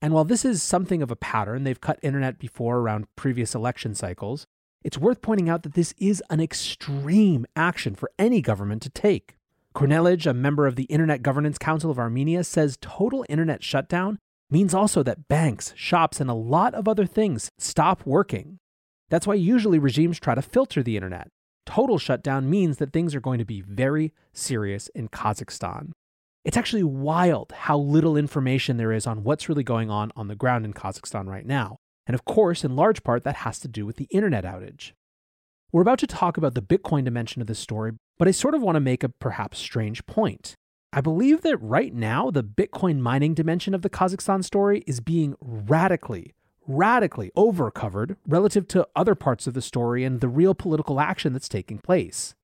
And 0.00 0.14
while 0.14 0.24
this 0.24 0.44
is 0.44 0.62
something 0.62 1.02
of 1.02 1.10
a 1.10 1.16
pattern, 1.16 1.64
they've 1.64 1.80
cut 1.80 1.98
internet 2.00 2.38
before 2.38 2.78
around 2.78 3.08
previous 3.16 3.56
election 3.56 3.96
cycles, 3.96 4.46
it's 4.82 4.98
worth 4.98 5.22
pointing 5.22 5.48
out 5.48 5.62
that 5.64 5.74
this 5.74 5.94
is 5.98 6.22
an 6.30 6.40
extreme 6.40 7.46
action 7.56 7.94
for 7.94 8.10
any 8.18 8.40
government 8.40 8.82
to 8.82 8.90
take. 8.90 9.36
Kornelij, 9.74 10.26
a 10.26 10.34
member 10.34 10.66
of 10.66 10.76
the 10.76 10.84
Internet 10.84 11.22
Governance 11.22 11.58
Council 11.58 11.90
of 11.90 11.98
Armenia, 11.98 12.44
says 12.44 12.78
total 12.80 13.24
internet 13.28 13.62
shutdown 13.62 14.18
means 14.50 14.74
also 14.74 15.02
that 15.02 15.28
banks, 15.28 15.72
shops, 15.76 16.20
and 16.20 16.30
a 16.30 16.34
lot 16.34 16.74
of 16.74 16.88
other 16.88 17.06
things 17.06 17.50
stop 17.58 18.04
working. 18.06 18.58
That's 19.10 19.26
why 19.26 19.34
usually 19.34 19.78
regimes 19.78 20.18
try 20.18 20.34
to 20.34 20.42
filter 20.42 20.82
the 20.82 20.96
internet. 20.96 21.28
Total 21.66 21.98
shutdown 21.98 22.48
means 22.48 22.78
that 22.78 22.92
things 22.92 23.14
are 23.14 23.20
going 23.20 23.38
to 23.38 23.44
be 23.44 23.60
very 23.60 24.12
serious 24.32 24.88
in 24.94 25.08
Kazakhstan. 25.08 25.92
It's 26.44 26.56
actually 26.56 26.82
wild 26.82 27.52
how 27.52 27.78
little 27.78 28.16
information 28.16 28.78
there 28.78 28.92
is 28.92 29.06
on 29.06 29.22
what's 29.22 29.48
really 29.48 29.64
going 29.64 29.90
on 29.90 30.10
on 30.16 30.28
the 30.28 30.34
ground 30.34 30.64
in 30.64 30.72
Kazakhstan 30.72 31.26
right 31.26 31.44
now. 31.44 31.78
And 32.08 32.14
of 32.14 32.24
course, 32.24 32.64
in 32.64 32.74
large 32.74 33.04
part, 33.04 33.22
that 33.22 33.36
has 33.36 33.60
to 33.60 33.68
do 33.68 33.86
with 33.86 33.96
the 33.96 34.08
internet 34.10 34.44
outage. 34.44 34.92
We're 35.70 35.82
about 35.82 35.98
to 35.98 36.06
talk 36.06 36.38
about 36.38 36.54
the 36.54 36.62
Bitcoin 36.62 37.04
dimension 37.04 37.42
of 37.42 37.46
this 37.46 37.58
story, 37.58 37.92
but 38.18 38.26
I 38.26 38.30
sort 38.30 38.54
of 38.54 38.62
want 38.62 38.76
to 38.76 38.80
make 38.80 39.04
a 39.04 39.10
perhaps 39.10 39.58
strange 39.58 40.06
point. 40.06 40.54
I 40.90 41.02
believe 41.02 41.42
that 41.42 41.58
right 41.58 41.92
now, 41.92 42.30
the 42.30 42.42
Bitcoin 42.42 43.00
mining 43.00 43.34
dimension 43.34 43.74
of 43.74 43.82
the 43.82 43.90
Kazakhstan 43.90 44.42
story 44.42 44.82
is 44.86 45.00
being 45.00 45.36
radically, 45.42 46.32
radically 46.66 47.30
overcovered 47.36 48.16
relative 48.26 48.66
to 48.68 48.88
other 48.96 49.14
parts 49.14 49.46
of 49.46 49.52
the 49.52 49.60
story 49.60 50.02
and 50.02 50.20
the 50.20 50.28
real 50.28 50.54
political 50.54 51.00
action 51.00 51.34
that's 51.34 51.48
taking 51.48 51.78
place. 51.78 52.34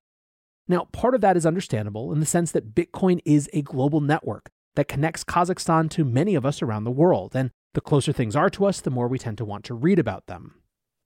Now, 0.67 0.87
part 0.91 1.15
of 1.15 1.21
that 1.21 1.35
is 1.35 1.45
understandable 1.45 2.13
in 2.13 2.19
the 2.19 2.25
sense 2.27 2.51
that 2.51 2.75
Bitcoin 2.75 3.19
is 3.25 3.49
a 3.51 3.63
global 3.63 4.01
network 4.01 4.51
that 4.75 4.87
connects 4.87 5.23
Kazakhstan 5.23 5.89
to 5.91 6.05
many 6.05 6.35
of 6.35 6.45
us 6.45 6.61
around 6.61 6.83
the 6.83 6.91
world, 6.91 7.35
and 7.35 7.49
the 7.75 7.81
closer 7.81 8.11
things 8.11 8.35
are 8.35 8.49
to 8.49 8.65
us, 8.65 8.81
the 8.81 8.89
more 8.89 9.07
we 9.07 9.19
tend 9.19 9.37
to 9.37 9.45
want 9.45 9.63
to 9.65 9.73
read 9.73 9.99
about 9.99 10.27
them. 10.27 10.55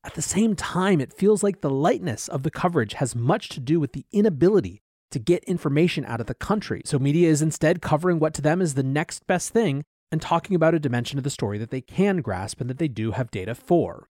At 0.03 0.13
the 0.13 0.21
same 0.21 0.55
time, 0.55 1.01
it 1.01 1.13
feels 1.13 1.43
like 1.43 1.59
the 1.59 1.69
lightness 1.69 2.29
of 2.29 2.43
the 2.43 2.51
coverage 2.51 2.93
has 2.93 3.15
much 3.15 3.49
to 3.49 3.59
do 3.59 3.79
with 3.79 3.91
the 3.91 4.05
inability 4.11 4.81
to 5.11 5.19
get 5.19 5.43
information 5.43 6.05
out 6.05 6.21
of 6.21 6.27
the 6.27 6.33
country. 6.33 6.81
So 6.85 6.99
media 6.99 7.29
is 7.29 7.41
instead 7.41 7.81
covering 7.81 8.19
what 8.19 8.33
to 8.35 8.41
them 8.41 8.61
is 8.61 8.75
the 8.75 8.83
next 8.83 9.27
best 9.27 9.49
thing 9.51 9.83
and 10.11 10.21
talking 10.21 10.55
about 10.55 10.73
a 10.73 10.79
dimension 10.79 11.17
of 11.17 11.23
the 11.23 11.29
story 11.29 11.57
that 11.57 11.71
they 11.71 11.81
can 11.81 12.21
grasp 12.21 12.61
and 12.61 12.69
that 12.69 12.77
they 12.77 12.87
do 12.87 13.11
have 13.11 13.31
data 13.31 13.55
for. 13.55 14.07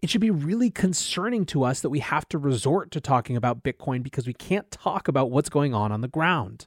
It 0.00 0.10
should 0.10 0.20
be 0.20 0.30
really 0.30 0.70
concerning 0.70 1.44
to 1.46 1.64
us 1.64 1.80
that 1.80 1.90
we 1.90 1.98
have 1.98 2.28
to 2.28 2.38
resort 2.38 2.90
to 2.92 3.00
talking 3.00 3.36
about 3.36 3.64
Bitcoin 3.64 4.02
because 4.02 4.26
we 4.26 4.34
can't 4.34 4.70
talk 4.70 5.08
about 5.08 5.30
what's 5.30 5.48
going 5.48 5.74
on 5.74 5.90
on 5.90 6.00
the 6.00 6.08
ground. 6.08 6.66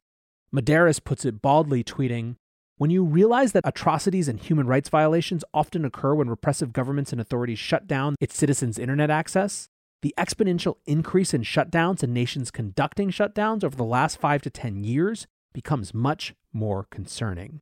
Medeiros 0.54 1.04
puts 1.04 1.24
it 1.24 1.42
baldly, 1.42 1.82
tweeting, 1.82 2.36
when 2.82 2.90
you 2.90 3.04
realize 3.04 3.52
that 3.52 3.62
atrocities 3.64 4.28
and 4.28 4.40
human 4.40 4.66
rights 4.66 4.90
violations 4.90 5.44
often 5.54 5.86
occur 5.86 6.16
when 6.16 6.28
repressive 6.28 6.74
governments 6.74 7.12
and 7.12 7.22
authorities 7.22 7.60
shut 7.60 7.86
down 7.86 8.16
its 8.20 8.36
citizens' 8.36 8.80
internet 8.80 9.12
access, 9.12 9.68
the 10.02 10.16
exponential 10.18 10.78
increase 10.88 11.32
in 11.32 11.44
shutdowns 11.44 12.02
and 12.02 12.12
nations 12.12 12.50
conducting 12.50 13.12
shutdowns 13.12 13.64
over 13.64 13.76
the 13.76 13.84
last 13.84 14.20
five 14.20 14.42
to 14.42 14.50
10 14.50 14.84
years 14.84 15.28
becomes 15.54 15.94
much 15.94 16.34
more 16.52 16.88
concerning. 16.90 17.62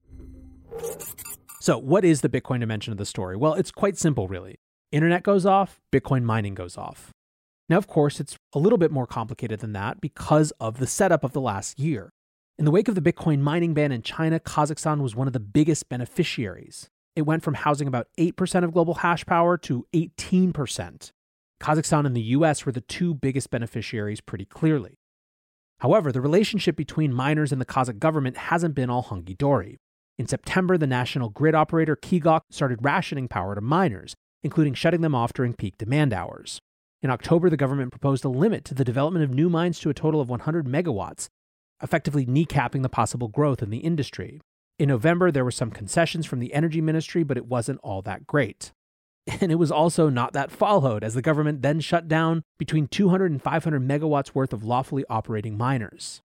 So, 1.60 1.78
what 1.78 2.06
is 2.06 2.22
the 2.22 2.30
Bitcoin 2.30 2.62
dimension 2.62 2.94
of 2.94 2.98
the 2.98 3.06
story? 3.06 3.36
Well, 3.36 3.56
it's 3.56 3.72
quite 3.72 3.98
simple, 3.98 4.30
really. 4.30 4.56
Internet 4.94 5.24
goes 5.24 5.46
off, 5.46 5.82
Bitcoin 5.92 6.24
mining 6.24 6.54
goes 6.54 6.78
off. 6.78 7.12
Now, 7.68 7.76
of 7.76 7.88
course, 7.88 8.22
it's 8.22 8.38
a 8.56 8.60
little 8.60 8.78
bit 8.78 8.90
more 8.90 9.06
complicated 9.06 9.60
than 9.60 9.74
that 9.74 10.00
because 10.00 10.52
of 10.62 10.80
the 10.80 10.88
setup 10.88 11.26
of 11.26 11.34
the 11.34 11.42
last 11.42 11.78
year. 11.78 12.14
In 12.60 12.66
the 12.66 12.72
wake 12.72 12.90
of 12.90 12.96
the 12.96 13.02
Bitcoin 13.02 13.40
mining 13.40 13.74
ban 13.74 13.94
in 13.94 14.02
China, 14.02 14.38
Kazakhstan 14.38 15.00
was 15.00 15.16
one 15.16 15.28
of 15.28 15.32
the 15.32 15.40
biggest 15.40 15.88
beneficiaries. 15.88 16.90
It 17.16 17.22
went 17.22 17.42
from 17.42 17.54
housing 17.54 17.88
about 17.88 18.08
8% 18.20 18.66
of 18.66 18.74
global 18.74 18.96
hash 18.96 19.26
power 19.26 19.58
to 19.60 19.86
18%. 19.94 21.12
Kazakhstan 21.64 22.06
and 22.06 22.14
the 22.14 22.22
US 22.22 22.66
were 22.66 22.74
the 22.74 22.82
two 22.82 23.14
biggest 23.14 23.50
beneficiaries 23.50 24.20
pretty 24.20 24.44
clearly. 24.44 25.00
However, 25.80 26.12
the 26.12 26.20
relationship 26.20 26.76
between 26.76 27.14
miners 27.14 27.54
and 27.54 27.62
the 27.62 27.66
Kazakh 27.66 27.98
government 27.98 28.36
hasn't 28.36 28.76
been 28.76 28.90
all 28.90 29.04
hunky 29.04 29.36
dory. 29.36 29.78
In 30.18 30.28
September, 30.28 30.78
the 30.78 30.86
national 30.86 31.30
grid 31.30 31.56
operator 31.56 31.96
KEGOC 31.96 32.42
started 32.52 32.84
rationing 32.84 33.30
power 33.30 33.56
to 33.56 33.62
miners, 33.62 34.16
including 34.44 34.74
shutting 34.74 35.00
them 35.00 35.16
off 35.16 35.32
during 35.32 35.54
peak 35.54 35.78
demand 35.78 36.12
hours. 36.12 36.60
In 37.02 37.10
October, 37.10 37.50
the 37.50 37.56
government 37.56 37.92
proposed 37.92 38.26
a 38.26 38.30
limit 38.30 38.66
to 38.66 38.74
the 38.74 38.84
development 38.84 39.24
of 39.24 39.34
new 39.34 39.50
mines 39.50 39.80
to 39.80 39.90
a 39.90 39.94
total 39.94 40.20
of 40.20 40.28
100 40.28 40.66
megawatts, 40.66 41.30
effectively 41.82 42.26
kneecapping 42.26 42.82
the 42.82 42.90
possible 42.90 43.28
growth 43.28 43.62
in 43.62 43.70
the 43.70 43.78
industry. 43.78 44.42
In 44.78 44.90
November, 44.90 45.32
there 45.32 45.44
were 45.44 45.52
some 45.52 45.72
concessions 45.72 46.26
from 46.26 46.40
the 46.40 46.54
energy 46.54 46.82
ministry, 46.82 47.24
but 47.24 47.38
it 47.38 47.46
wasn't 47.46 47.80
all 47.84 48.02
that 48.04 48.28
great. 48.28 48.72
And 49.42 49.52
it 49.52 49.56
was 49.56 49.72
also 49.72 50.10
not 50.10 50.34
that 50.34 50.50
followed, 50.50 51.04
as 51.04 51.14
the 51.14 51.22
government 51.22 51.62
then 51.62 51.82
shut 51.82 52.08
down 52.08 52.42
between 52.58 52.88
200 52.88 53.30
and 53.30 53.42
500 53.42 53.88
megawatts 53.88 54.34
worth 54.34 54.54
of 54.54 54.64
lawfully 54.64 55.06
operating 55.08 55.56
miners. 55.56 56.22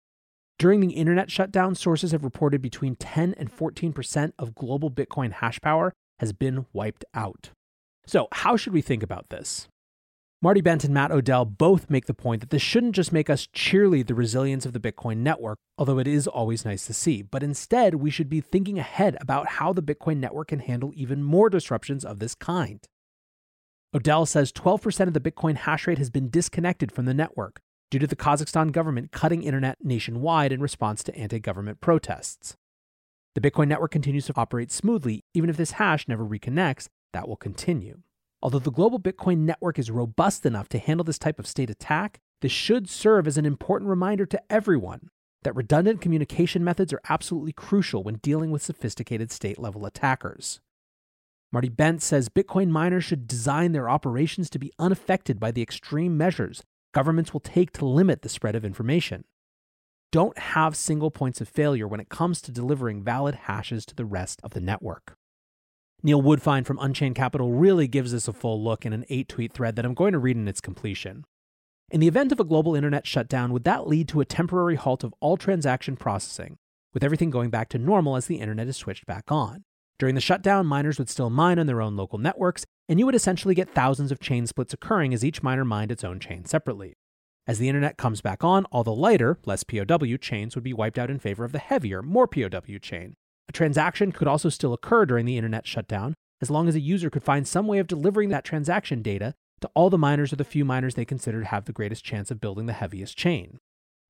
During 0.59 0.79
the 0.79 0.93
internet 0.93 1.29
shutdown, 1.29 1.75
sources 1.75 2.13
have 2.13 2.23
reported 2.23 2.63
between 2.63 2.95
10 2.95 3.35
and 3.35 3.51
14% 3.51 4.33
of 4.39 4.55
global 4.55 4.89
Bitcoin 4.89 5.33
hash 5.33 5.61
power 5.61 5.93
has 6.21 6.33
been 6.33 6.67
wiped 6.73 7.05
out. 7.15 7.51
So, 8.07 8.29
how 8.31 8.57
should 8.57 8.73
we 8.73 8.83
think 8.83 9.03
about 9.03 9.31
this? 9.31 9.67
Marty 10.45 10.61
Bent 10.61 10.83
and 10.83 10.93
Matt 10.93 11.13
Odell 11.13 11.45
both 11.45 11.89
make 11.89 12.07
the 12.07 12.15
point 12.15 12.41
that 12.41 12.51
this 12.51 12.61
shouldn't 12.61 12.97
just 12.97 13.13
make 13.13 13.31
us 13.31 13.47
cheerlead 13.55 14.09
the 14.09 14.15
resilience 14.15 14.67
of 14.67 14.73
the 14.73 14.81
Bitcoin 14.81 15.19
network, 15.19 15.57
although 15.79 16.01
it 16.01 16.09
is 16.09 16.27
always 16.27 16.65
nice 16.65 16.85
to 16.85 16.93
see, 16.93 17.23
but 17.23 17.45
instead 17.45 17.95
we 17.95 18.11
should 18.11 18.29
be 18.29 18.41
thinking 18.41 18.77
ahead 18.77 19.17
about 19.21 19.47
how 19.47 19.73
the 19.73 19.81
Bitcoin 19.85 20.17
network 20.17 20.49
can 20.49 20.59
handle 20.59 20.91
even 20.97 21.23
more 21.23 21.49
disruptions 21.49 22.05
of 22.05 22.19
this 22.19 22.35
kind. 22.35 22.89
Odell 23.95 24.27
says 24.27 24.51
12% 24.51 25.07
of 25.07 25.15
the 25.15 25.21
Bitcoin 25.21 25.59
hash 25.59 25.87
rate 25.87 25.99
has 25.99 26.11
been 26.11 26.29
disconnected 26.29 26.91
from 26.91 27.05
the 27.05 27.15
network 27.15 27.61
due 27.93 28.01
to 28.01 28.09
the 28.09 28.17
Kazakhstan 28.17 28.73
government 28.73 29.13
cutting 29.13 29.45
internet 29.45 29.79
nationwide 29.81 30.51
in 30.51 30.61
response 30.61 31.05
to 31.05 31.15
anti 31.15 31.39
government 31.39 31.81
protests. 31.81 32.57
The 33.37 33.41
Bitcoin 33.41 33.69
network 33.69 33.93
continues 33.93 34.27
to 34.27 34.35
operate 34.35 34.73
smoothly, 34.73 35.23
even 35.35 35.49
if 35.49 35.57
this 35.57 35.73
hash 35.73 36.09
never 36.09 36.25
reconnects, 36.25 36.89
that 37.13 37.29
will 37.29 37.37
continue. 37.37 38.01
Although 38.43 38.59
the 38.59 38.73
global 38.73 38.99
Bitcoin 38.99 39.39
network 39.39 39.79
is 39.79 39.91
robust 39.91 40.45
enough 40.45 40.69
to 40.71 40.79
handle 40.79 41.05
this 41.05 41.19
type 41.19 41.39
of 41.39 41.47
state 41.47 41.71
attack, 41.71 42.21
this 42.41 42.51
should 42.51 42.91
serve 42.91 43.27
as 43.29 43.39
an 43.39 43.47
important 43.47 43.89
reminder 43.89 44.27
to 44.27 44.43
everyone 44.51 45.09
that 45.45 45.55
redundant 45.55 46.01
communication 46.01 46.65
methods 46.65 46.93
are 46.93 47.01
absolutely 47.09 47.53
crucial 47.53 48.03
when 48.03 48.17
dealing 48.17 48.51
with 48.51 48.63
sophisticated 48.63 49.31
state 49.31 49.59
level 49.59 49.87
attackers. 49.87 50.61
Marty 51.53 51.69
Bent 51.69 52.03
says 52.03 52.29
Bitcoin 52.29 52.69
miners 52.69 53.05
should 53.05 53.29
design 53.29 53.73
their 53.73 53.89
operations 53.89 54.51
to 54.51 54.59
be 54.59 54.73
unaffected 54.79 55.39
by 55.39 55.51
the 55.51 55.63
extreme 55.63 56.17
measures 56.17 56.63
governments 56.93 57.33
will 57.33 57.41
take 57.41 57.73
to 57.73 57.87
limit 57.87 58.23
the 58.23 58.29
spread 58.29 58.55
of 58.55 58.65
information. 58.65 59.25
Don't 60.11 60.37
have 60.37 60.77
single 60.77 61.11
points 61.11 61.41
of 61.41 61.49
failure 61.49 61.89
when 61.89 62.01
it 62.01 62.11
comes 62.11 62.43
to 62.43 62.53
delivering 62.53 63.03
valid 63.03 63.35
hashes 63.35 63.87
to 63.87 63.95
the 63.95 64.05
rest 64.05 64.41
of 64.45 64.51
the 64.51 64.61
network. 64.61 65.17
Neil 66.05 66.21
Woodfine 66.21 66.67
from 66.67 66.81
Unchained 66.81 67.15
Capital 67.15 67.53
really 67.53 67.87
gives 67.87 68.11
this 68.11 68.27
a 68.27 68.33
full 68.33 68.61
look 68.61 68.85
in 68.85 68.93
an 68.93 69.05
eight 69.09 69.29
tweet 69.29 69.53
thread 69.53 69.77
that 69.77 69.85
I'm 69.85 69.95
going 69.95 70.13
to 70.13 70.19
read 70.19 70.37
in 70.37 70.49
its 70.49 70.61
completion. 70.61 71.25
In 71.93 72.01
the 72.01 72.09
event 72.09 72.33
of 72.33 72.41
a 72.41 72.45
global 72.45 72.75
internet 72.75 73.07
shutdown, 73.07 73.53
would 73.53 73.63
that 73.65 73.87
lead 73.87 74.09
to 74.09 74.21
a 74.21 74.25
temporary 74.25 74.75
halt 74.75 75.05
of 75.05 75.15
all 75.21 75.37
transaction 75.37 75.95
processing, 75.95 76.57
with 76.93 77.05
everything 77.05 77.31
going 77.31 77.51
back 77.51 77.69
to 77.69 77.79
normal 77.79 78.17
as 78.17 78.27
the 78.27 78.41
internet 78.41 78.67
is 78.67 78.77
switched 78.77 79.07
back 79.07 79.31
on? 79.31 79.63
During 79.97 80.17
the 80.17 80.21
shutdown, 80.21 80.67
miners 80.67 80.99
would 80.99 81.09
still 81.09 81.31
mine 81.31 81.61
on 81.61 81.69
their 81.69 81.81
own 81.81 81.97
local 81.97 82.19
networks, 82.19 82.65
and 82.89 82.99
you 82.99 83.07
would 83.07 83.15
essentially 83.15 83.55
get 83.55 83.73
thousands 83.73 84.11
of 84.11 84.19
chain 84.19 84.49
splits 84.49 84.75
occurring 84.75 85.15
as 85.15 85.25
each 85.25 85.45
miner 85.45 85.65
mined 85.65 85.93
its 85.93 86.03
own 86.03 86.19
chain 86.19 86.45
separately. 86.45 86.95
As 87.47 87.61
the 87.61 87.69
internet 87.69 87.97
comes 87.97 88.21
back 88.21 88.43
on, 88.43 88.65
all 88.73 88.83
the 88.83 88.93
lighter, 88.93 89.39
less 89.45 89.63
POW 89.63 90.17
chains 90.21 90.57
would 90.57 90.65
be 90.65 90.73
wiped 90.73 90.99
out 90.99 91.11
in 91.11 91.21
favor 91.21 91.45
of 91.45 91.53
the 91.53 91.61
heavier, 91.61 92.03
more 92.03 92.27
POW 92.27 92.79
chain, 92.81 93.15
a 93.53 93.59
transaction 93.59 94.13
could 94.13 94.29
also 94.29 94.49
still 94.49 94.73
occur 94.73 95.05
during 95.05 95.27
the 95.27 95.37
internet 95.37 95.67
shutdown, 95.67 96.15
as 96.41 96.51
long 96.51 96.69
as 96.69 96.75
a 96.75 96.81
user 96.81 97.11
could 97.11 97.23
find 97.23 97.47
some 97.47 97.67
way 97.67 97.79
of 97.79 97.87
delivering 97.87 98.31
that 98.31 98.45
transaction 98.45 99.03
data 99.03 99.35
to 99.61 99.71
all 99.75 99.91
the 99.91 99.99
miners 99.99 100.33
or 100.33 100.37
the 100.37 100.45
few 100.45 100.65
miners 100.65 100.95
they 100.95 101.05
considered 101.05 101.45
have 101.45 101.67
the 101.67 101.73
greatest 101.73 102.03
chance 102.03 102.31
of 102.31 102.41
building 102.41 102.65
the 102.65 102.73
heaviest 102.73 103.15
chain. 103.15 103.59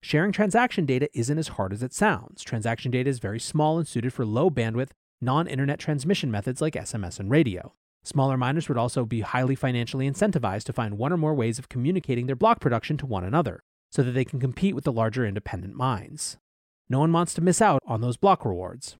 Sharing 0.00 0.30
transaction 0.30 0.86
data 0.86 1.08
isn't 1.12 1.38
as 1.38 1.48
hard 1.48 1.72
as 1.72 1.82
it 1.82 1.92
sounds. 1.92 2.44
Transaction 2.44 2.92
data 2.92 3.10
is 3.10 3.18
very 3.18 3.40
small 3.40 3.78
and 3.78 3.88
suited 3.88 4.12
for 4.12 4.24
low 4.24 4.48
bandwidth, 4.48 4.90
non 5.20 5.48
internet 5.48 5.80
transmission 5.80 6.30
methods 6.30 6.60
like 6.60 6.74
SMS 6.74 7.18
and 7.18 7.28
radio. 7.28 7.74
Smaller 8.04 8.36
miners 8.36 8.68
would 8.68 8.78
also 8.78 9.04
be 9.04 9.22
highly 9.22 9.56
financially 9.56 10.08
incentivized 10.08 10.64
to 10.64 10.72
find 10.72 10.98
one 10.98 11.12
or 11.12 11.16
more 11.16 11.34
ways 11.34 11.58
of 11.58 11.68
communicating 11.68 12.26
their 12.26 12.36
block 12.36 12.60
production 12.60 12.96
to 12.98 13.06
one 13.06 13.24
another, 13.24 13.60
so 13.90 14.04
that 14.04 14.12
they 14.12 14.24
can 14.24 14.38
compete 14.38 14.76
with 14.76 14.84
the 14.84 14.92
larger 14.92 15.26
independent 15.26 15.74
mines. 15.74 16.36
No 16.88 17.00
one 17.00 17.12
wants 17.12 17.34
to 17.34 17.40
miss 17.40 17.60
out 17.60 17.82
on 17.84 18.02
those 18.02 18.16
block 18.16 18.44
rewards. 18.44 18.96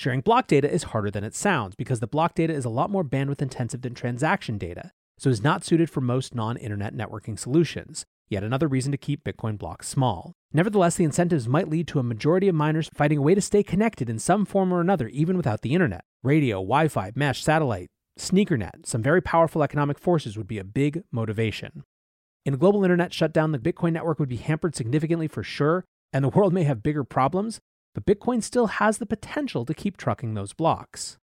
Sharing 0.00 0.22
block 0.22 0.46
data 0.46 0.72
is 0.72 0.84
harder 0.94 1.10
than 1.10 1.24
it 1.24 1.34
sounds 1.34 1.74
because 1.74 2.00
the 2.00 2.06
block 2.06 2.34
data 2.34 2.54
is 2.54 2.64
a 2.64 2.70
lot 2.70 2.88
more 2.88 3.04
bandwidth 3.04 3.42
intensive 3.42 3.82
than 3.82 3.92
transaction 3.92 4.56
data, 4.56 4.92
so 5.18 5.28
is 5.28 5.44
not 5.44 5.62
suited 5.62 5.90
for 5.90 6.00
most 6.00 6.34
non 6.34 6.56
internet 6.56 6.96
networking 6.96 7.38
solutions. 7.38 8.06
Yet 8.30 8.42
another 8.42 8.66
reason 8.66 8.92
to 8.92 8.96
keep 8.96 9.24
Bitcoin 9.24 9.58
blocks 9.58 9.88
small. 9.88 10.32
Nevertheless, 10.54 10.96
the 10.96 11.04
incentives 11.04 11.46
might 11.46 11.68
lead 11.68 11.86
to 11.88 11.98
a 11.98 12.02
majority 12.02 12.48
of 12.48 12.54
miners 12.54 12.88
finding 12.94 13.18
a 13.18 13.20
way 13.20 13.34
to 13.34 13.42
stay 13.42 13.62
connected 13.62 14.08
in 14.08 14.18
some 14.18 14.46
form 14.46 14.72
or 14.72 14.80
another, 14.80 15.06
even 15.08 15.36
without 15.36 15.60
the 15.60 15.74
internet. 15.74 16.02
Radio, 16.22 16.62
Wi 16.62 16.88
Fi, 16.88 17.12
mesh, 17.14 17.44
satellite, 17.44 17.88
sneakernet, 18.18 18.86
some 18.86 19.02
very 19.02 19.20
powerful 19.20 19.62
economic 19.62 19.98
forces 19.98 20.34
would 20.34 20.48
be 20.48 20.56
a 20.56 20.64
big 20.64 21.02
motivation. 21.12 21.84
In 22.46 22.54
a 22.54 22.56
global 22.56 22.84
internet 22.84 23.12
shutdown, 23.12 23.52
the 23.52 23.58
Bitcoin 23.58 23.92
network 23.92 24.18
would 24.18 24.30
be 24.30 24.36
hampered 24.36 24.74
significantly 24.74 25.28
for 25.28 25.42
sure, 25.42 25.84
and 26.10 26.24
the 26.24 26.30
world 26.30 26.54
may 26.54 26.62
have 26.62 26.82
bigger 26.82 27.04
problems, 27.04 27.60
but 27.94 28.06
Bitcoin 28.06 28.42
still 28.42 28.66
has 28.66 28.98
the 28.98 29.06
potential 29.06 29.64
to 29.64 29.74
keep 29.74 29.96
trucking 29.96 30.34
those 30.34 30.52
blocks. 30.52 31.18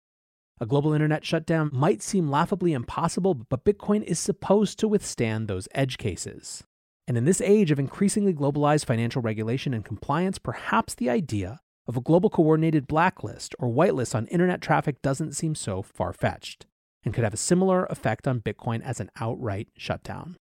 A 0.60 0.66
global 0.66 0.94
internet 0.94 1.24
shutdown 1.24 1.70
might 1.72 2.02
seem 2.02 2.30
laughably 2.30 2.74
impossible, 2.74 3.36
but 3.36 3.64
Bitcoin 3.64 4.04
is 4.04 4.20
supposed 4.20 4.80
to 4.80 4.88
withstand 4.88 5.48
those 5.48 5.68
edge 5.74 5.98
cases. 5.98 6.64
And 7.08 7.18
in 7.18 7.26
this 7.26 7.42
age 7.42 7.72
of 7.72 7.80
increasingly 7.80 8.34
globalized 8.34 8.86
financial 8.86 9.22
regulation 9.22 9.74
and 9.74 9.86
compliance, 9.86 10.40
perhaps 10.40 10.96
the 10.96 11.10
idea 11.10 11.60
of 11.88 11.96
a 11.96 12.02
global 12.02 12.30
coordinated 12.30 12.88
blacklist 12.88 13.56
or 13.60 13.70
whitelist 13.70 14.14
on 14.14 14.28
internet 14.28 14.62
traffic 14.62 15.02
doesn't 15.02 15.34
seem 15.34 15.56
so 15.56 15.82
far 15.82 16.12
fetched 16.12 16.66
and 17.06 17.14
could 17.14 17.24
have 17.24 17.34
a 17.34 17.38
similar 17.38 17.86
effect 17.86 18.28
on 18.28 18.42
Bitcoin 18.42 18.82
as 18.82 19.00
an 19.00 19.10
outright 19.20 19.70
shutdown. 19.78 20.36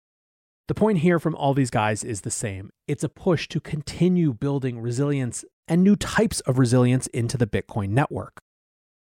The 0.70 0.74
point 0.74 1.00
here 1.00 1.20
from 1.20 1.36
all 1.36 1.54
these 1.54 1.70
guys 1.70 2.06
is 2.06 2.22
the 2.22 2.32
same 2.32 2.70
it's 2.88 3.04
a 3.04 3.10
push 3.10 3.50
to 3.50 3.60
continue 3.60 4.34
building 4.34 4.80
resilience 4.80 5.44
and 5.68 5.84
new 5.84 5.96
types 5.96 6.40
of 6.42 6.60
resilience 6.60 7.08
into 7.08 7.38
the 7.38 7.48
Bitcoin 7.48 7.90
network. 7.90 8.42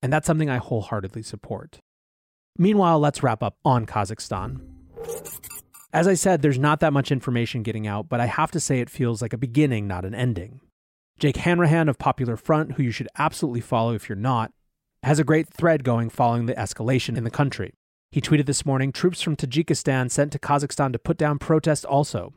And 0.02 0.12
that's 0.12 0.28
something 0.28 0.50
I 0.50 0.58
wholeheartedly 0.58 1.24
support. 1.24 1.80
Meanwhile, 2.58 3.00
let's 3.00 3.24
wrap 3.24 3.44
up 3.44 3.58
on 3.66 3.86
Kazakhstan. 3.86 4.62
As 5.92 6.08
I 6.08 6.14
said, 6.14 6.42
there's 6.42 6.60
not 6.60 6.80
that 6.82 6.94
much 6.94 7.12
information 7.12 7.64
getting 7.64 7.88
out, 7.88 8.10
but 8.10 8.20
I 8.20 8.26
have 8.26 8.52
to 8.52 8.60
say 8.60 8.80
it 8.80 8.90
feels 8.90 9.22
like 9.22 9.34
a 9.34 9.38
beginning, 9.38 9.88
not 9.88 10.06
an 10.06 10.14
ending. 10.14 10.62
Jake 11.20 11.38
Hanrahan 11.38 11.88
of 11.88 11.98
Popular 11.98 12.36
Front, 12.36 12.74
who 12.74 12.84
you 12.84 12.92
should 12.92 13.08
absolutely 13.18 13.62
follow 13.62 13.94
if 13.94 14.10
you're 14.10 14.18
not, 14.18 14.52
has 15.04 15.20
a 15.20 15.24
great 15.24 15.48
thread 15.48 15.84
going 15.84 16.10
following 16.10 16.46
the 16.46 16.56
escalation 16.56 17.16
in 17.18 17.24
the 17.24 17.32
country. 17.32 17.74
He 18.12 18.22
tweeted 18.22 18.46
this 18.46 18.66
morning 18.66 18.92
troops 18.92 19.22
from 19.22 19.36
Tajikistan 19.36 20.12
sent 20.12 20.32
to 20.34 20.40
Kazakhstan 20.40 20.92
to 20.94 21.00
put 21.00 21.18
down 21.18 21.40
protests 21.40 21.86
also. 21.86 22.34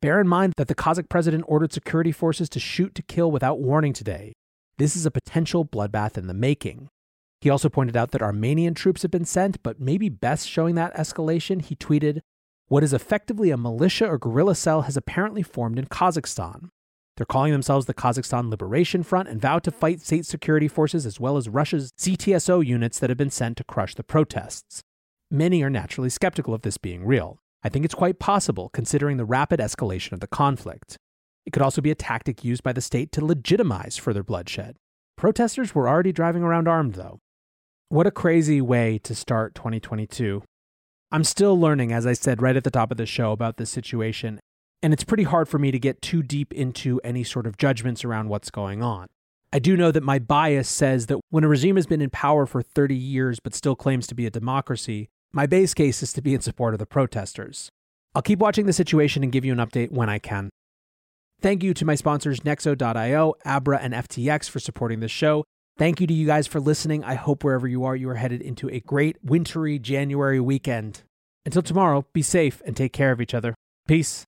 Bear 0.00 0.20
in 0.20 0.28
mind 0.28 0.52
that 0.56 0.68
the 0.68 0.76
Kazakh 0.76 1.08
president 1.08 1.44
ordered 1.48 1.72
security 1.72 2.12
forces 2.12 2.48
to 2.50 2.60
shoot 2.60 2.94
to 2.94 3.02
kill 3.02 3.32
without 3.32 3.58
warning 3.58 3.92
today. 3.92 4.32
This 4.76 4.94
is 4.94 5.04
a 5.04 5.10
potential 5.10 5.64
bloodbath 5.64 6.16
in 6.16 6.28
the 6.28 6.34
making. 6.34 6.88
He 7.40 7.50
also 7.50 7.68
pointed 7.68 7.96
out 7.96 8.12
that 8.12 8.22
Armenian 8.22 8.74
troops 8.74 9.02
have 9.02 9.10
been 9.10 9.24
sent, 9.24 9.60
but 9.64 9.80
maybe 9.80 10.08
best 10.08 10.48
showing 10.48 10.76
that 10.76 10.94
escalation, 10.94 11.60
he 11.60 11.74
tweeted, 11.74 12.20
What 12.68 12.84
is 12.84 12.92
effectively 12.92 13.50
a 13.50 13.56
militia 13.56 14.06
or 14.06 14.18
guerrilla 14.18 14.54
cell 14.54 14.82
has 14.82 14.96
apparently 14.96 15.42
formed 15.42 15.80
in 15.80 15.86
Kazakhstan. 15.86 16.68
They're 17.16 17.26
calling 17.26 17.50
themselves 17.50 17.86
the 17.86 17.94
Kazakhstan 17.94 18.50
Liberation 18.50 19.02
Front 19.02 19.28
and 19.28 19.40
vow 19.40 19.58
to 19.58 19.72
fight 19.72 20.00
state 20.00 20.26
security 20.26 20.68
forces 20.68 21.06
as 21.06 21.18
well 21.18 21.36
as 21.36 21.48
Russia's 21.48 21.90
CTSO 21.98 22.64
units 22.64 23.00
that 23.00 23.10
have 23.10 23.16
been 23.18 23.30
sent 23.30 23.56
to 23.56 23.64
crush 23.64 23.96
the 23.96 24.04
protests. 24.04 24.82
Many 25.28 25.60
are 25.64 25.70
naturally 25.70 26.08
skeptical 26.08 26.54
of 26.54 26.62
this 26.62 26.78
being 26.78 27.04
real. 27.04 27.40
I 27.62 27.68
think 27.68 27.84
it's 27.84 27.94
quite 27.94 28.18
possible 28.18 28.70
considering 28.72 29.16
the 29.16 29.24
rapid 29.24 29.60
escalation 29.60 30.12
of 30.12 30.20
the 30.20 30.26
conflict. 30.26 30.96
It 31.44 31.52
could 31.52 31.62
also 31.62 31.80
be 31.80 31.90
a 31.90 31.96
tactic 31.96 32.44
used 32.44 32.62
by 32.62 32.72
the 32.72 32.80
state 32.80 33.10
to 33.12 33.24
legitimize 33.24 33.96
further 33.96 34.22
bloodshed. 34.22 34.76
Protesters 35.16 35.74
were 35.74 35.88
already 35.88 36.12
driving 36.12 36.42
around 36.42 36.68
armed, 36.68 36.94
though. 36.94 37.18
What 37.88 38.06
a 38.06 38.10
crazy 38.10 38.60
way 38.60 38.98
to 38.98 39.14
start 39.14 39.54
2022. 39.54 40.42
I'm 41.10 41.24
still 41.24 41.58
learning, 41.58 41.90
as 41.90 42.06
I 42.06 42.12
said 42.12 42.42
right 42.42 42.56
at 42.56 42.64
the 42.64 42.70
top 42.70 42.90
of 42.90 42.98
the 42.98 43.06
show, 43.06 43.32
about 43.32 43.56
this 43.56 43.70
situation, 43.70 44.40
and 44.82 44.92
it's 44.92 45.04
pretty 45.04 45.22
hard 45.22 45.48
for 45.48 45.58
me 45.58 45.70
to 45.70 45.78
get 45.78 46.02
too 46.02 46.22
deep 46.22 46.52
into 46.52 47.00
any 47.02 47.24
sort 47.24 47.46
of 47.46 47.56
judgments 47.56 48.04
around 48.04 48.28
what's 48.28 48.50
going 48.50 48.82
on. 48.82 49.06
I 49.52 49.58
do 49.58 49.76
know 49.76 49.90
that 49.90 50.02
my 50.02 50.18
bias 50.18 50.68
says 50.68 51.06
that 51.06 51.18
when 51.30 51.44
a 51.44 51.48
regime 51.48 51.76
has 51.76 51.86
been 51.86 52.02
in 52.02 52.10
power 52.10 52.44
for 52.44 52.60
30 52.60 52.94
years 52.94 53.40
but 53.40 53.54
still 53.54 53.74
claims 53.74 54.06
to 54.08 54.14
be 54.14 54.26
a 54.26 54.30
democracy, 54.30 55.08
my 55.32 55.46
base 55.46 55.74
case 55.74 56.02
is 56.02 56.12
to 56.14 56.22
be 56.22 56.34
in 56.34 56.40
support 56.40 56.74
of 56.74 56.78
the 56.78 56.86
protesters. 56.86 57.70
I'll 58.14 58.22
keep 58.22 58.38
watching 58.38 58.66
the 58.66 58.72
situation 58.72 59.22
and 59.22 59.32
give 59.32 59.44
you 59.44 59.52
an 59.52 59.58
update 59.58 59.90
when 59.90 60.08
I 60.08 60.18
can. 60.18 60.50
Thank 61.40 61.62
you 61.62 61.72
to 61.74 61.84
my 61.84 61.94
sponsors 61.94 62.40
Nexo.io, 62.40 63.34
Abra, 63.44 63.78
and 63.78 63.94
FTX 63.94 64.50
for 64.50 64.58
supporting 64.58 65.00
this 65.00 65.10
show. 65.10 65.44
Thank 65.76 66.00
you 66.00 66.06
to 66.08 66.14
you 66.14 66.26
guys 66.26 66.48
for 66.48 66.58
listening. 66.58 67.04
I 67.04 67.14
hope 67.14 67.44
wherever 67.44 67.68
you 67.68 67.84
are, 67.84 67.94
you 67.94 68.08
are 68.08 68.16
headed 68.16 68.42
into 68.42 68.68
a 68.70 68.80
great 68.80 69.16
wintry 69.22 69.78
January 69.78 70.40
weekend. 70.40 71.02
Until 71.46 71.62
tomorrow, 71.62 72.04
be 72.12 72.22
safe 72.22 72.60
and 72.66 72.76
take 72.76 72.92
care 72.92 73.12
of 73.12 73.20
each 73.20 73.34
other. 73.34 73.54
Peace. 73.86 74.24